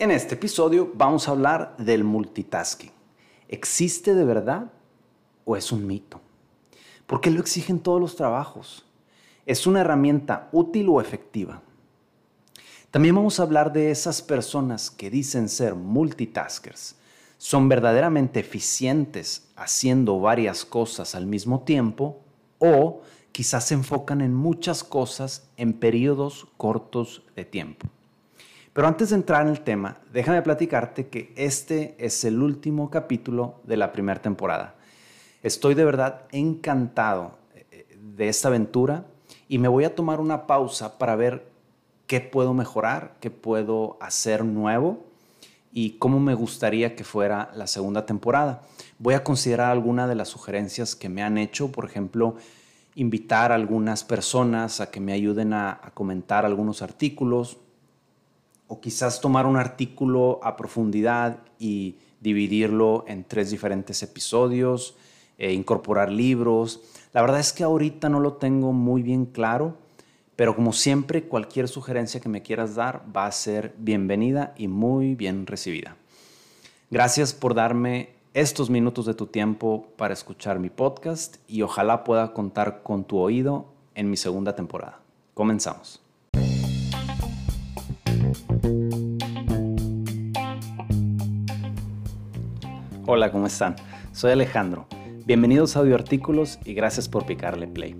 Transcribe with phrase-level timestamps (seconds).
[0.00, 2.92] En este episodio vamos a hablar del multitasking.
[3.48, 4.70] ¿Existe de verdad
[5.44, 6.20] o es un mito?
[7.04, 8.86] ¿Por qué lo exigen todos los trabajos?
[9.44, 11.62] ¿Es una herramienta útil o efectiva?
[12.92, 16.94] También vamos a hablar de esas personas que dicen ser multitaskers.
[17.36, 22.20] ¿Son verdaderamente eficientes haciendo varias cosas al mismo tiempo
[22.60, 23.00] o
[23.32, 27.88] quizás se enfocan en muchas cosas en periodos cortos de tiempo?
[28.78, 33.56] Pero antes de entrar en el tema, déjame platicarte que este es el último capítulo
[33.64, 34.76] de la primera temporada.
[35.42, 37.38] Estoy de verdad encantado
[37.72, 39.04] eh, de esta aventura
[39.48, 41.50] y me voy a tomar una pausa para ver
[42.06, 45.06] qué puedo mejorar, qué puedo hacer nuevo
[45.72, 48.62] y cómo me gustaría que fuera la segunda temporada.
[49.00, 52.36] Voy a considerar algunas de las sugerencias que me han hecho, por ejemplo,
[52.94, 57.58] invitar a algunas personas a que me ayuden a, a comentar algunos artículos,
[58.68, 64.96] o quizás tomar un artículo a profundidad y dividirlo en tres diferentes episodios,
[65.38, 66.80] e incorporar libros.
[67.12, 69.76] La verdad es que ahorita no lo tengo muy bien claro,
[70.36, 75.14] pero como siempre, cualquier sugerencia que me quieras dar va a ser bienvenida y muy
[75.14, 75.96] bien recibida.
[76.90, 82.32] Gracias por darme estos minutos de tu tiempo para escuchar mi podcast y ojalá pueda
[82.32, 85.00] contar con tu oído en mi segunda temporada.
[85.34, 86.07] Comenzamos.
[93.10, 93.74] Hola, ¿cómo están?
[94.12, 94.86] Soy Alejandro.
[95.24, 97.96] Bienvenidos a Audioartículos y gracias por picarle play.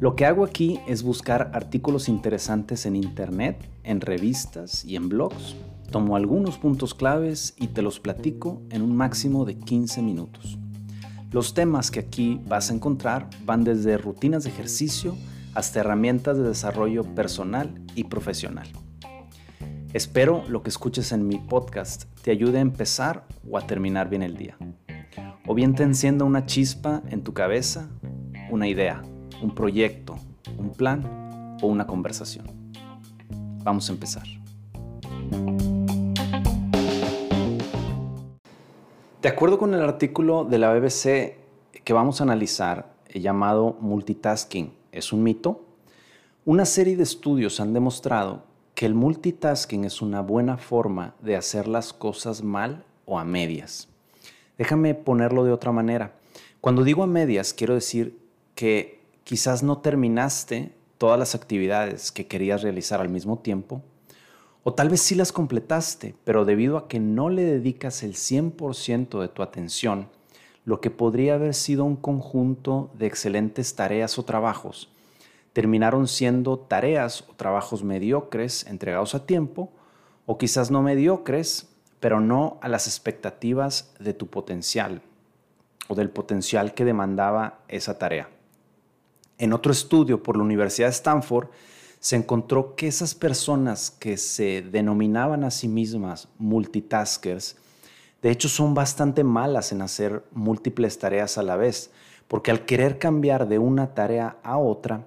[0.00, 5.54] Lo que hago aquí es buscar artículos interesantes en internet, en revistas y en blogs.
[5.92, 10.58] Tomo algunos puntos claves y te los platico en un máximo de 15 minutos.
[11.30, 15.14] Los temas que aquí vas a encontrar van desde rutinas de ejercicio
[15.54, 18.66] hasta herramientas de desarrollo personal y profesional.
[19.94, 24.22] Espero lo que escuches en mi podcast te ayude a empezar o a terminar bien
[24.24, 24.58] el día.
[25.46, 27.88] O bien te encienda una chispa en tu cabeza,
[28.50, 29.02] una idea,
[29.40, 30.16] un proyecto,
[30.58, 32.44] un plan o una conversación.
[33.62, 34.24] Vamos a empezar.
[39.22, 41.36] De acuerdo con el artículo de la BBC
[41.84, 45.64] que vamos a analizar, llamado Multitasking, ¿es un mito?
[46.44, 48.53] Una serie de estudios han demostrado
[48.84, 53.88] el multitasking es una buena forma de hacer las cosas mal o a medias.
[54.58, 56.14] Déjame ponerlo de otra manera.
[56.60, 58.18] Cuando digo a medias, quiero decir
[58.54, 63.82] que quizás no terminaste todas las actividades que querías realizar al mismo tiempo,
[64.62, 69.20] o tal vez sí las completaste, pero debido a que no le dedicas el 100%
[69.20, 70.08] de tu atención,
[70.64, 74.90] lo que podría haber sido un conjunto de excelentes tareas o trabajos,
[75.54, 79.72] terminaron siendo tareas o trabajos mediocres entregados a tiempo,
[80.26, 81.68] o quizás no mediocres,
[82.00, 85.00] pero no a las expectativas de tu potencial
[85.88, 88.28] o del potencial que demandaba esa tarea.
[89.38, 91.48] En otro estudio por la Universidad de Stanford,
[92.00, 97.56] se encontró que esas personas que se denominaban a sí mismas multitaskers,
[98.22, 101.90] de hecho son bastante malas en hacer múltiples tareas a la vez,
[102.28, 105.06] porque al querer cambiar de una tarea a otra,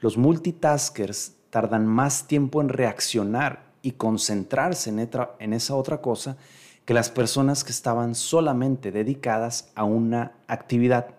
[0.00, 6.36] los multitaskers tardan más tiempo en reaccionar y concentrarse en, esa otra cosa
[6.84, 11.14] que las personas que estaban solamente dedicadas a una actividad.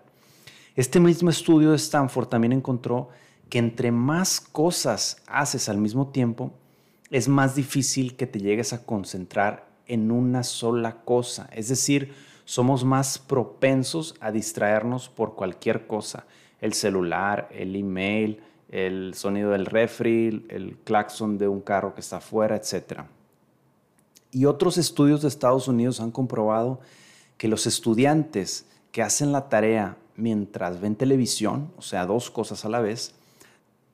[0.76, 3.08] Este mismo estudio de Stanford también encontró
[3.48, 6.52] que entre más cosas haces al mismo tiempo,
[7.10, 11.50] es más difícil que te llegues a concentrar en una sola cosa.
[11.52, 12.14] Es decir,
[12.44, 16.26] somos más propensos a distraernos por cualquier cosa.
[16.60, 18.40] El celular, el email,
[18.70, 23.02] el sonido del refri, el claxon de un carro que está afuera, etc.
[24.30, 26.80] Y otros estudios de Estados Unidos han comprobado
[27.36, 32.68] que los estudiantes que hacen la tarea mientras ven televisión, o sea, dos cosas a
[32.68, 33.14] la vez,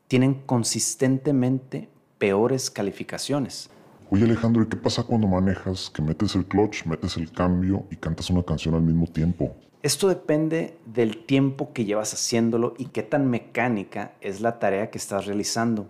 [0.08, 1.88] tienen consistentemente
[2.18, 3.70] peores calificaciones.
[4.10, 7.96] Oye Alejandro, ¿y qué pasa cuando manejas que metes el clutch, metes el cambio y
[7.96, 9.56] cantas una canción al mismo tiempo?
[9.86, 14.98] Esto depende del tiempo que llevas haciéndolo y qué tan mecánica es la tarea que
[14.98, 15.86] estás realizando.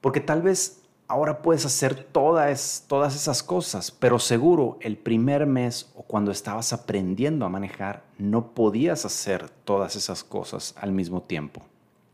[0.00, 5.92] Porque tal vez ahora puedes hacer todas, todas esas cosas, pero seguro el primer mes
[5.94, 11.62] o cuando estabas aprendiendo a manejar no podías hacer todas esas cosas al mismo tiempo.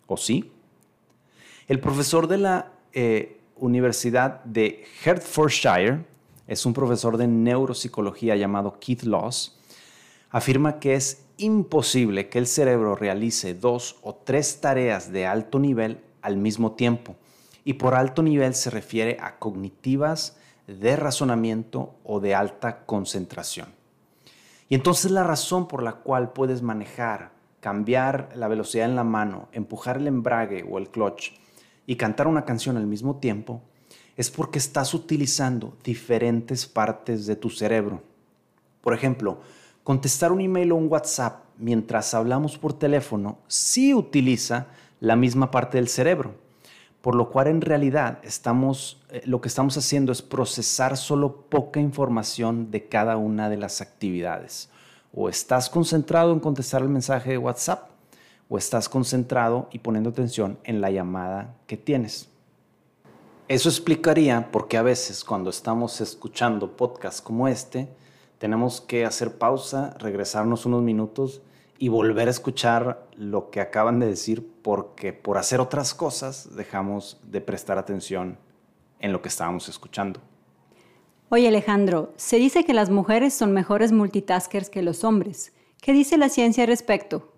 [0.06, 0.52] ¿O sí?
[1.66, 6.04] El profesor de la eh, Universidad de Hertfordshire
[6.46, 9.56] es un profesor de neuropsicología llamado Keith Loss
[10.30, 16.00] afirma que es imposible que el cerebro realice dos o tres tareas de alto nivel
[16.22, 17.16] al mismo tiempo.
[17.64, 20.36] Y por alto nivel se refiere a cognitivas
[20.66, 23.68] de razonamiento o de alta concentración.
[24.68, 29.48] Y entonces la razón por la cual puedes manejar, cambiar la velocidad en la mano,
[29.52, 31.32] empujar el embrague o el clutch
[31.86, 33.62] y cantar una canción al mismo tiempo
[34.16, 38.02] es porque estás utilizando diferentes partes de tu cerebro.
[38.80, 39.40] Por ejemplo,
[39.84, 44.66] contestar un email o un WhatsApp mientras hablamos por teléfono sí utiliza
[45.00, 46.34] la misma parte del cerebro,
[47.00, 51.80] por lo cual en realidad estamos, eh, lo que estamos haciendo es procesar solo poca
[51.80, 54.68] información de cada una de las actividades.
[55.12, 57.90] O estás concentrado en contestar el mensaje de WhatsApp
[58.48, 62.28] o estás concentrado y poniendo atención en la llamada que tienes.
[63.48, 67.88] Eso explicaría por qué a veces cuando estamos escuchando podcasts como este,
[68.40, 71.42] tenemos que hacer pausa, regresarnos unos minutos
[71.78, 77.20] y volver a escuchar lo que acaban de decir porque por hacer otras cosas dejamos
[77.22, 78.38] de prestar atención
[78.98, 80.20] en lo que estábamos escuchando.
[81.28, 85.52] Oye Alejandro, se dice que las mujeres son mejores multitaskers que los hombres.
[85.82, 87.34] ¿Qué dice la ciencia al respecto?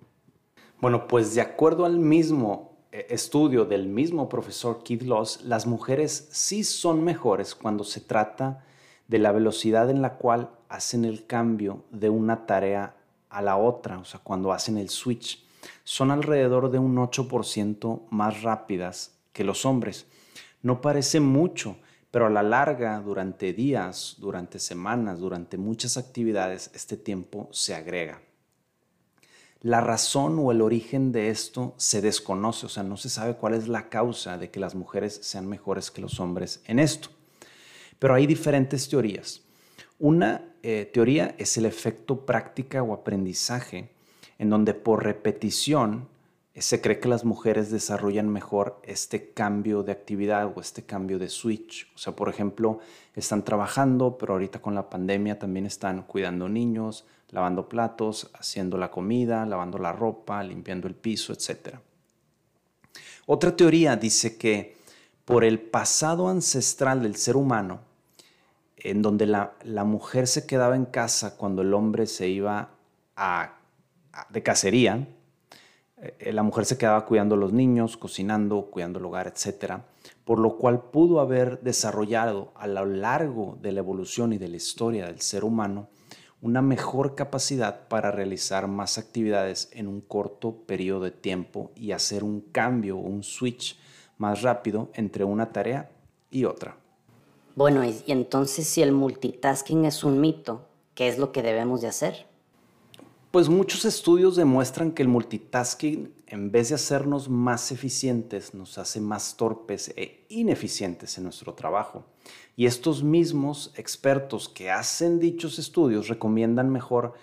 [0.81, 6.28] Bueno, pues de acuerdo al mismo eh, estudio del mismo profesor Keith Loss, las mujeres
[6.31, 8.64] sí son mejores cuando se trata
[9.08, 12.96] de la velocidad en la cual hacen el cambio de una tarea
[13.28, 15.44] a la otra, o sea, cuando hacen el switch.
[15.84, 20.06] Son alrededor de un 8% más rápidas que los hombres.
[20.62, 21.76] No parece mucho,
[22.10, 28.22] pero a la larga, durante días, durante semanas, durante muchas actividades, este tiempo se agrega.
[29.60, 33.54] La razón o el origen de esto se desconoce, o sea, no se sabe cuál
[33.54, 37.10] es la causa de que las mujeres sean mejores que los hombres en esto.
[37.98, 39.42] Pero hay diferentes teorías.
[39.98, 43.91] Una eh, teoría es el efecto práctica o aprendizaje,
[44.38, 46.09] en donde por repetición
[46.55, 51.19] eh, se cree que las mujeres desarrollan mejor este cambio de actividad o este cambio
[51.19, 51.91] de switch.
[51.94, 52.79] O sea, por ejemplo,
[53.14, 58.91] están trabajando, pero ahorita con la pandemia también están cuidando niños, lavando platos, haciendo la
[58.91, 61.76] comida, lavando la ropa, limpiando el piso, etc.
[63.26, 64.76] Otra teoría dice que
[65.25, 67.81] por el pasado ancestral del ser humano,
[68.82, 72.70] en donde la, mujer se quedaba en casa cuando el hombre se iba
[74.31, 75.06] de cacería,
[75.96, 79.82] eh, la mujer se quedaba cuidando a los niños, cocinando, cuidando el hogar, etc.
[80.25, 84.56] Por lo cual pudo haber desarrollado a lo largo de la evolución y de la
[84.56, 85.88] historia del ser humano
[86.40, 92.25] una mejor capacidad para realizar más actividades en un corto periodo de tiempo y hacer
[92.25, 93.78] un cambio un switch
[94.19, 95.88] más rápido entre una tarea
[96.32, 96.81] y otra.
[97.54, 101.88] Bueno, y entonces si el multitasking es un mito, ¿qué es lo que debemos de
[101.88, 102.26] hacer?
[103.31, 109.00] Pues muchos estudios demuestran que el multitasking, en vez de hacernos más eficientes, nos hace
[109.00, 112.04] más torpes e ineficientes en nuestro trabajo.
[112.56, 117.14] Y estos mismos expertos que hacen dichos estudios recomiendan mejor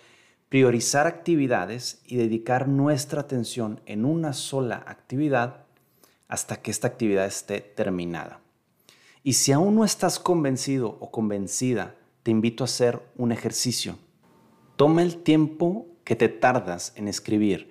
[0.50, 5.66] priorizar actividades y dedicar nuestra atención en una sola actividad
[6.28, 8.42] hasta que esta actividad esté terminada.
[9.24, 13.98] Y si aún no estás convencido o convencida, te invito a hacer un ejercicio.
[14.75, 17.69] Toma el tiempo que te tardas en escribir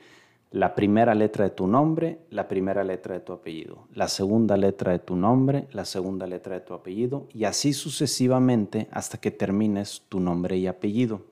[0.51, 4.93] la primera letra de tu nombre, la primera letra de tu apellido, la segunda letra
[4.93, 10.03] de tu nombre, la segunda letra de tu apellido y así sucesivamente hasta que termines
[10.09, 11.23] tu nombre y apellido.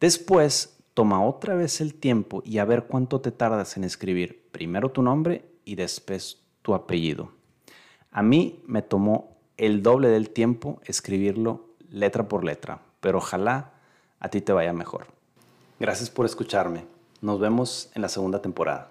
[0.00, 4.90] Después, toma otra vez el tiempo y a ver cuánto te tardas en escribir primero
[4.90, 7.35] tu nombre y después tu apellido.
[8.10, 13.72] A mí me tomó el doble del tiempo escribirlo letra por letra, pero ojalá
[14.20, 15.06] a ti te vaya mejor.
[15.78, 16.84] Gracias por escucharme.
[17.20, 18.90] Nos vemos en la segunda temporada.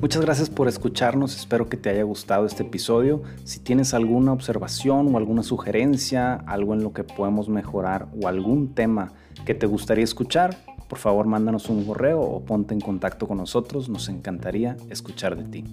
[0.00, 3.22] Muchas gracias por escucharnos, espero que te haya gustado este episodio.
[3.44, 8.74] Si tienes alguna observación o alguna sugerencia, algo en lo que podemos mejorar o algún
[8.74, 9.12] tema
[9.44, 13.88] que te gustaría escuchar, por favor mándanos un correo o ponte en contacto con nosotros,
[13.88, 15.64] nos encantaría escuchar de ti.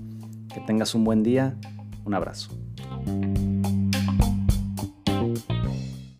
[0.53, 1.55] Que tengas un buen día,
[2.05, 2.49] un abrazo.